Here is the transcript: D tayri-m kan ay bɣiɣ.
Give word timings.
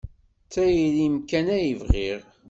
D 0.45 0.49
tayri-m 0.53 1.15
kan 1.29 1.47
ay 1.57 1.69
bɣiɣ. 1.81 2.21